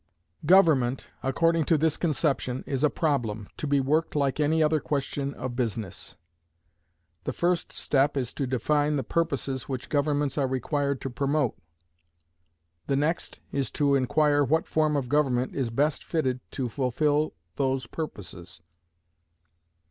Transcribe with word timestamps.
Government, 0.47 1.05
according 1.21 1.65
to 1.65 1.77
this 1.77 1.95
conception, 1.95 2.63
is 2.65 2.83
a 2.83 2.89
problem, 2.89 3.47
to 3.57 3.67
be 3.67 3.79
worked 3.79 4.15
like 4.15 4.39
any 4.39 4.63
other 4.63 4.79
question 4.79 5.35
of 5.35 5.55
business. 5.55 6.15
The 7.25 7.33
first 7.33 7.71
step 7.71 8.17
is 8.17 8.33
to 8.33 8.47
define 8.47 8.95
the 8.95 9.03
purposes 9.03 9.69
which 9.69 9.89
governments 9.89 10.39
are 10.39 10.47
required 10.47 11.01
to 11.01 11.11
promote. 11.11 11.55
The 12.87 12.95
next, 12.95 13.41
is 13.51 13.69
to 13.73 13.93
inquire 13.93 14.43
what 14.43 14.65
form 14.65 14.95
of 14.95 15.07
government 15.07 15.53
is 15.53 15.69
best 15.69 16.03
fitted 16.03 16.39
to 16.49 16.67
fulfill 16.67 17.35
those 17.57 17.85
purposes. 17.85 18.59